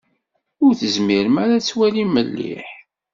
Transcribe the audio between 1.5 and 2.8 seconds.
ad twalim mliḥ?